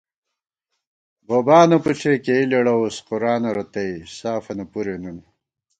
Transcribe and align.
بوبانہ 1.27 1.77
پُݪے 1.83 2.13
کېئ 2.25 2.43
لېڑَوُس 2.49 2.95
قرآنہ 3.07 3.49
رتئ، 3.55 3.91
سافَنہ 4.17 4.65
پُرے 4.71 4.95
نُن 5.01 5.17